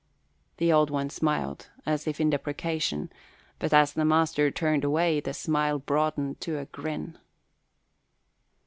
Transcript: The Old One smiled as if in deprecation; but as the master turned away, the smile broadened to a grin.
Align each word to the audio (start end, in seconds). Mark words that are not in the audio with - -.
The 0.57 0.73
Old 0.73 0.89
One 0.89 1.11
smiled 1.11 1.69
as 1.85 2.07
if 2.07 2.19
in 2.19 2.31
deprecation; 2.31 3.11
but 3.59 3.71
as 3.71 3.93
the 3.93 4.03
master 4.03 4.49
turned 4.49 4.83
away, 4.83 5.19
the 5.19 5.31
smile 5.31 5.77
broadened 5.77 6.41
to 6.41 6.57
a 6.57 6.65
grin. 6.65 7.19